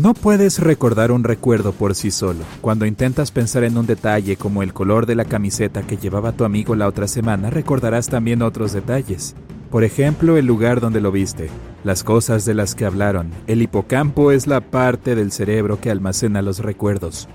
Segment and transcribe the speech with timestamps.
[0.00, 2.44] No puedes recordar un recuerdo por sí solo.
[2.60, 6.44] Cuando intentas pensar en un detalle como el color de la camiseta que llevaba tu
[6.44, 9.34] amigo la otra semana, recordarás también otros detalles.
[9.72, 11.50] Por ejemplo, el lugar donde lo viste,
[11.82, 13.32] las cosas de las que hablaron.
[13.48, 17.28] El hipocampo es la parte del cerebro que almacena los recuerdos.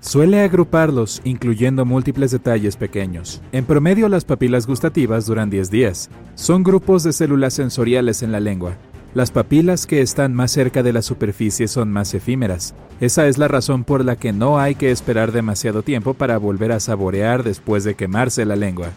[0.00, 3.42] Suele agruparlos, incluyendo múltiples detalles pequeños.
[3.52, 6.08] En promedio, las papilas gustativas duran 10 días.
[6.34, 8.72] Son grupos de células sensoriales en la lengua.
[9.16, 12.74] Las papilas que están más cerca de la superficie son más efímeras.
[13.00, 16.70] Esa es la razón por la que no hay que esperar demasiado tiempo para volver
[16.70, 18.90] a saborear después de quemarse la lengua.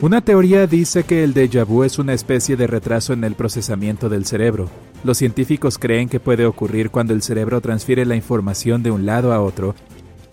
[0.00, 4.08] Una teoría dice que el déjà vu es una especie de retraso en el procesamiento
[4.08, 4.70] del cerebro.
[5.04, 9.30] Los científicos creen que puede ocurrir cuando el cerebro transfiere la información de un lado
[9.30, 9.74] a otro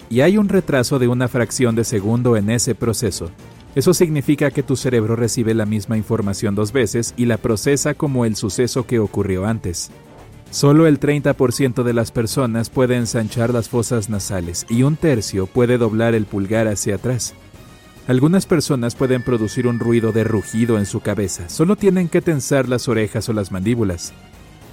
[0.10, 3.30] y hay un retraso de una fracción de segundo en ese proceso.
[3.76, 8.26] Eso significa que tu cerebro recibe la misma información dos veces y la procesa como
[8.26, 9.92] el suceso que ocurrió antes.
[10.50, 15.78] Solo el 30% de las personas puede ensanchar las fosas nasales y un tercio puede
[15.78, 17.36] doblar el pulgar hacia atrás.
[18.08, 22.70] Algunas personas pueden producir un ruido de rugido en su cabeza, solo tienen que tensar
[22.70, 24.14] las orejas o las mandíbulas.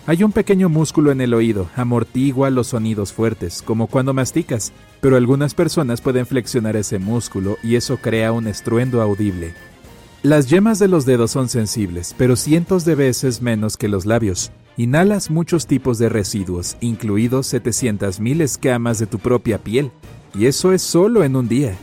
[0.06, 5.16] Hay un pequeño músculo en el oído, amortigua los sonidos fuertes, como cuando masticas, pero
[5.16, 9.54] algunas personas pueden flexionar ese músculo y eso crea un estruendo audible.
[10.22, 14.52] Las yemas de los dedos son sensibles, pero cientos de veces menos que los labios.
[14.76, 19.90] Inhalas muchos tipos de residuos, incluidos 700.000 escamas de tu propia piel,
[20.34, 21.76] y eso es solo en un día.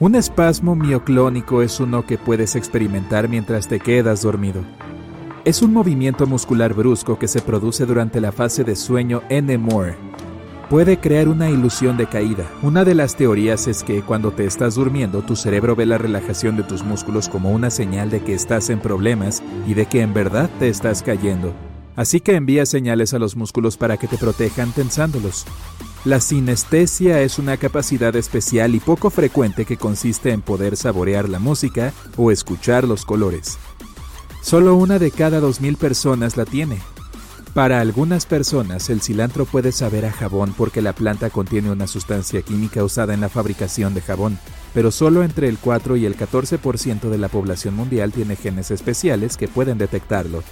[0.00, 4.62] Un espasmo mioclónico es uno que puedes experimentar mientras te quedas dormido.
[5.44, 9.96] Es un movimiento muscular brusco que se produce durante la fase de sueño NMOR.
[10.70, 12.48] Puede crear una ilusión de caída.
[12.62, 16.56] Una de las teorías es que cuando te estás durmiendo, tu cerebro ve la relajación
[16.56, 20.14] de tus músculos como una señal de que estás en problemas y de que en
[20.14, 21.52] verdad te estás cayendo.
[21.96, 25.44] Así que envía señales a los músculos para que te protejan tensándolos.
[26.04, 31.40] La sinestesia es una capacidad especial y poco frecuente que consiste en poder saborear la
[31.40, 33.58] música o escuchar los colores.
[34.42, 36.78] Solo una de cada 2.000 personas la tiene.
[37.54, 42.42] Para algunas personas, el cilantro puede saber a jabón porque la planta contiene una sustancia
[42.42, 44.38] química usada en la fabricación de jabón,
[44.74, 49.36] pero solo entre el 4 y el 14% de la población mundial tiene genes especiales
[49.36, 50.42] que pueden detectarlo.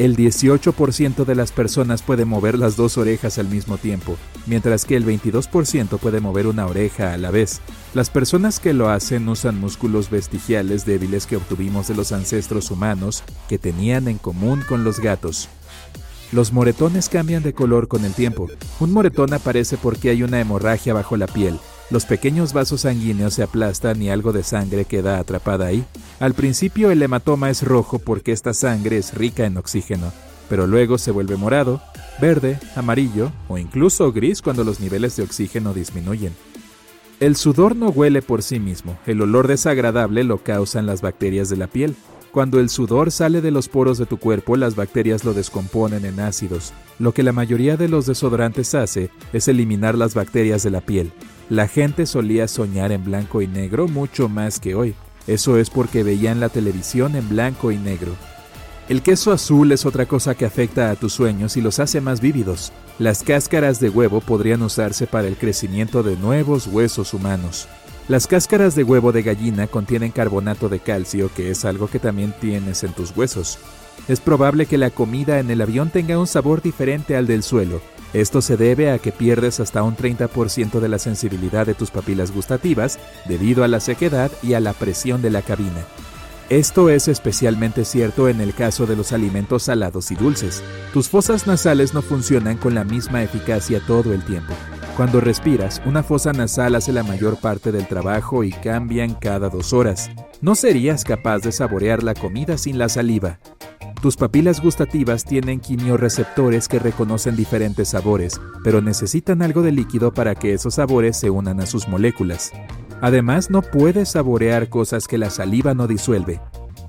[0.00, 4.16] El 18% de las personas puede mover las dos orejas al mismo tiempo,
[4.46, 7.60] mientras que el 22% puede mover una oreja a la vez.
[7.92, 13.24] Las personas que lo hacen usan músculos vestigiales débiles que obtuvimos de los ancestros humanos
[13.46, 15.50] que tenían en común con los gatos.
[16.32, 18.48] Los moretones cambian de color con el tiempo.
[18.78, 21.58] Un moretón aparece porque hay una hemorragia bajo la piel,
[21.90, 25.84] los pequeños vasos sanguíneos se aplastan y algo de sangre queda atrapada ahí.
[26.20, 30.12] Al principio el hematoma es rojo porque esta sangre es rica en oxígeno,
[30.48, 31.82] pero luego se vuelve morado,
[32.20, 36.32] verde, amarillo o incluso gris cuando los niveles de oxígeno disminuyen.
[37.18, 41.56] El sudor no huele por sí mismo, el olor desagradable lo causan las bacterias de
[41.56, 41.96] la piel.
[42.30, 46.20] Cuando el sudor sale de los poros de tu cuerpo, las bacterias lo descomponen en
[46.20, 46.72] ácidos.
[47.00, 51.12] Lo que la mayoría de los desodorantes hace es eliminar las bacterias de la piel.
[51.50, 54.94] La gente solía soñar en blanco y negro mucho más que hoy.
[55.26, 58.12] Eso es porque veían la televisión en blanco y negro.
[58.88, 62.20] El queso azul es otra cosa que afecta a tus sueños y los hace más
[62.20, 62.72] vívidos.
[63.00, 67.66] Las cáscaras de huevo podrían usarse para el crecimiento de nuevos huesos humanos.
[68.06, 72.32] Las cáscaras de huevo de gallina contienen carbonato de calcio, que es algo que también
[72.40, 73.58] tienes en tus huesos.
[74.06, 77.80] Es probable que la comida en el avión tenga un sabor diferente al del suelo,
[78.12, 82.32] esto se debe a que pierdes hasta un 30% de la sensibilidad de tus papilas
[82.32, 85.84] gustativas debido a la sequedad y a la presión de la cabina.
[86.48, 90.64] Esto es especialmente cierto en el caso de los alimentos salados y dulces.
[90.92, 94.52] Tus fosas nasales no funcionan con la misma eficacia todo el tiempo.
[94.96, 99.72] Cuando respiras, una fosa nasal hace la mayor parte del trabajo y cambian cada dos
[99.72, 100.10] horas.
[100.40, 103.38] No serías capaz de saborear la comida sin la saliva.
[104.00, 110.34] Tus papilas gustativas tienen quimioreceptores que reconocen diferentes sabores, pero necesitan algo de líquido para
[110.34, 112.50] que esos sabores se unan a sus moléculas.
[113.02, 116.40] Además, no puedes saborear cosas que la saliva no disuelve.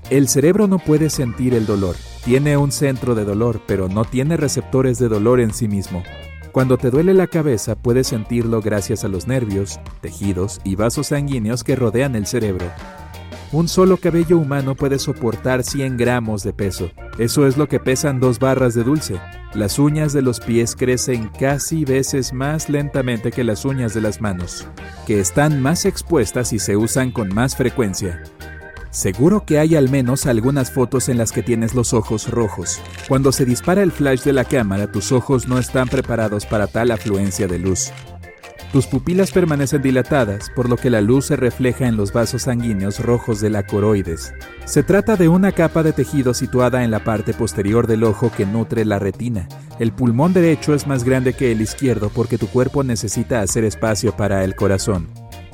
[0.08, 1.96] El cerebro no puede sentir el dolor.
[2.24, 6.02] Tiene un centro de dolor, pero no tiene receptores de dolor en sí mismo.
[6.50, 11.62] Cuando te duele la cabeza, puedes sentirlo gracias a los nervios, tejidos y vasos sanguíneos
[11.62, 12.66] que rodean el cerebro.
[13.52, 16.90] Un solo cabello humano puede soportar 100 gramos de peso.
[17.18, 19.20] Eso es lo que pesan dos barras de dulce.
[19.52, 24.22] Las uñas de los pies crecen casi veces más lentamente que las uñas de las
[24.22, 24.66] manos,
[25.06, 28.22] que están más expuestas y se usan con más frecuencia.
[28.88, 32.80] Seguro que hay al menos algunas fotos en las que tienes los ojos rojos.
[33.06, 36.90] Cuando se dispara el flash de la cámara, tus ojos no están preparados para tal
[36.90, 37.92] afluencia de luz.
[38.70, 43.00] Tus pupilas permanecen dilatadas, por lo que la luz se refleja en los vasos sanguíneos
[43.00, 44.32] rojos de la coroides.
[44.64, 48.46] Se trata de una capa de tejido situada en la parte posterior del ojo que
[48.46, 49.48] nutre la retina.
[49.78, 54.16] El pulmón derecho es más grande que el izquierdo porque tu cuerpo necesita hacer espacio
[54.16, 55.08] para el corazón.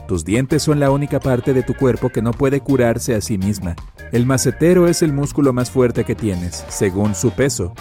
[0.07, 3.37] Tus dientes son la única parte de tu cuerpo que no puede curarse a sí
[3.37, 3.77] misma.
[4.11, 7.75] El macetero es el músculo más fuerte que tienes, según su peso.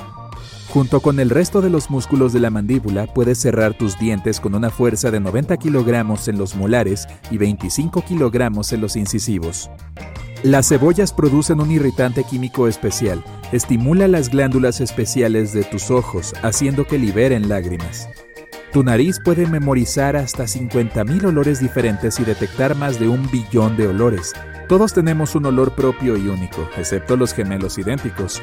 [0.70, 4.54] Junto con el resto de los músculos de la mandíbula, puedes cerrar tus dientes con
[4.54, 9.70] una fuerza de 90 kilogramos en los molares y 25 kilogramos en los incisivos.
[10.44, 13.24] Las cebollas producen un irritante químico especial.
[13.52, 18.08] Estimula las glándulas especiales de tus ojos, haciendo que liberen lágrimas.
[18.74, 23.88] Tu nariz puede memorizar hasta 50.000 olores diferentes y detectar más de un billón de
[23.88, 24.34] olores.
[24.68, 28.42] Todos tenemos un olor propio y único, excepto los gemelos idénticos.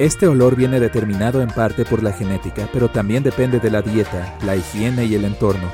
[0.00, 4.36] Este olor viene determinado en parte por la genética, pero también depende de la dieta,
[4.42, 5.70] la higiene y el entorno.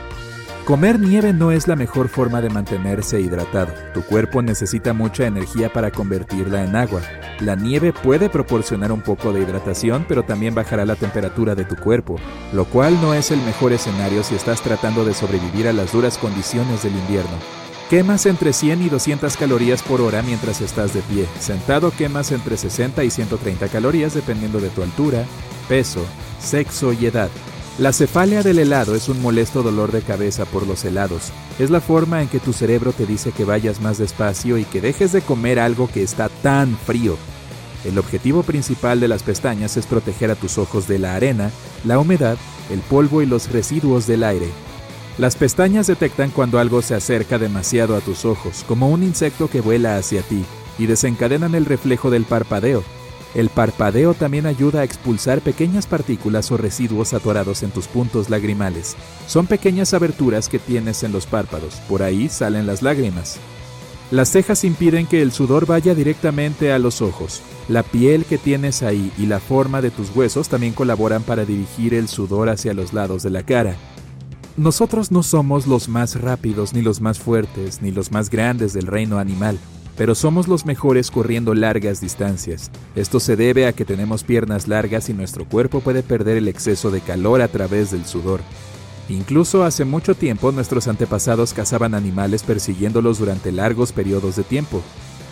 [0.66, 3.72] Comer nieve no es la mejor forma de mantenerse hidratado.
[3.94, 7.00] Tu cuerpo necesita mucha energía para convertirla en agua.
[7.40, 11.76] La nieve puede proporcionar un poco de hidratación, pero también bajará la temperatura de tu
[11.76, 12.16] cuerpo,
[12.52, 16.18] lo cual no es el mejor escenario si estás tratando de sobrevivir a las duras
[16.18, 17.38] condiciones del invierno.
[17.90, 21.26] Quemas entre 100 y 200 calorías por hora mientras estás de pie.
[21.40, 25.24] Sentado quemas entre 60 y 130 calorías dependiendo de tu altura,
[25.68, 26.00] peso,
[26.40, 27.28] sexo y edad.
[27.80, 31.32] La cefalia del helado es un molesto dolor de cabeza por los helados.
[31.58, 34.80] Es la forma en que tu cerebro te dice que vayas más despacio y que
[34.80, 37.16] dejes de comer algo que está tan frío.
[37.84, 41.50] El objetivo principal de las pestañas es proteger a tus ojos de la arena,
[41.84, 42.36] la humedad,
[42.70, 44.46] el polvo y los residuos del aire.
[45.20, 49.60] Las pestañas detectan cuando algo se acerca demasiado a tus ojos, como un insecto que
[49.60, 50.46] vuela hacia ti,
[50.78, 52.82] y desencadenan el reflejo del parpadeo,
[53.34, 58.96] el parpadeo también ayuda a expulsar pequeñas partículas o residuos atorados en tus puntos lagrimales.
[59.26, 63.38] Son pequeñas aberturas que tienes en los párpados, por ahí salen las lágrimas.
[64.10, 67.42] Las cejas impiden que el sudor vaya directamente a los ojos.
[67.68, 71.92] La piel que tienes ahí y la forma de tus huesos también colaboran para dirigir
[71.92, 73.76] el sudor hacia los lados de la cara.
[74.56, 78.86] Nosotros no somos los más rápidos, ni los más fuertes, ni los más grandes del
[78.86, 79.58] reino animal
[80.00, 82.70] pero somos los mejores corriendo largas distancias.
[82.96, 86.90] Esto se debe a que tenemos piernas largas y nuestro cuerpo puede perder el exceso
[86.90, 88.40] de calor a través del sudor.
[89.10, 94.80] Incluso hace mucho tiempo nuestros antepasados cazaban animales persiguiéndolos durante largos periodos de tiempo.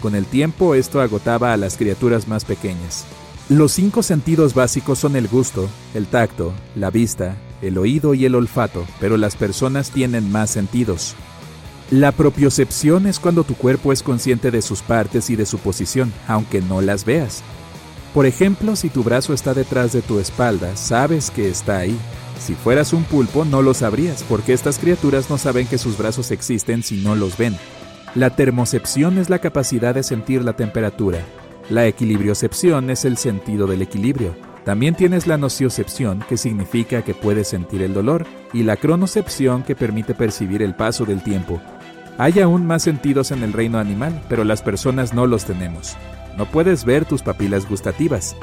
[0.03, 3.07] Con el tiempo esto agotaba a las criaturas más pequeñas.
[3.49, 8.35] Los cinco sentidos básicos son el gusto, el tacto, la vista, el oído y el
[8.35, 11.15] olfato, pero las personas tienen más sentidos.
[11.91, 16.13] La propiocepción es cuando tu cuerpo es consciente de sus partes y de su posición,
[16.27, 17.43] aunque no las veas.
[18.13, 21.99] Por ejemplo, si tu brazo está detrás de tu espalda, sabes que está ahí.
[22.39, 26.31] Si fueras un pulpo, no lo sabrías, porque estas criaturas no saben que sus brazos
[26.31, 27.57] existen si no los ven.
[28.15, 31.25] La termocepción es la capacidad de sentir la temperatura.
[31.71, 34.48] La equilibriocepción es el sentido del equilibrio.
[34.69, 39.75] También tienes la nociocepción, que significa que puedes sentir el dolor, y la cronocepción, que
[39.75, 41.59] permite percibir el paso del tiempo.
[42.19, 45.97] Hay aún más sentidos en el reino animal, pero las personas no los tenemos.
[46.37, 48.37] No puedes ver tus papilas gustativas.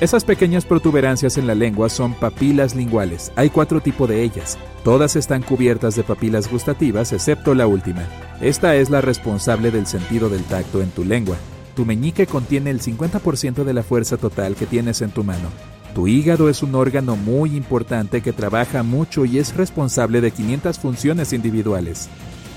[0.00, 3.32] Esas pequeñas protuberancias en la lengua son papilas linguales.
[3.34, 4.56] Hay cuatro tipos de ellas.
[4.84, 8.04] Todas están cubiertas de papilas gustativas excepto la última.
[8.40, 11.36] Esta es la responsable del sentido del tacto en tu lengua.
[11.78, 15.48] Tu meñique contiene el 50% de la fuerza total que tienes en tu mano.
[15.94, 20.76] Tu hígado es un órgano muy importante que trabaja mucho y es responsable de 500
[20.76, 22.08] funciones individuales.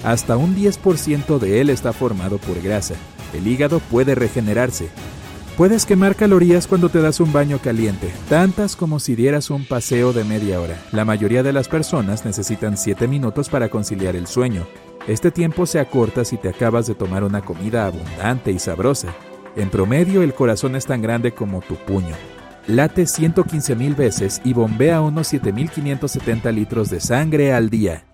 [0.04, 2.96] Hasta un 10% de él está formado por grasa.
[3.32, 4.90] El hígado puede regenerarse.
[5.56, 10.14] Puedes quemar calorías cuando te das un baño caliente, tantas como si dieras un paseo
[10.14, 10.82] de media hora.
[10.92, 14.66] La mayoría de las personas necesitan 7 minutos para conciliar el sueño.
[15.08, 19.16] Este tiempo se acorta si te acabas de tomar una comida abundante y sabrosa.
[19.56, 22.16] En promedio el corazón es tan grande como tu puño.
[22.68, 28.06] Late 115 mil veces y bombea unos 7.570 litros de sangre al día.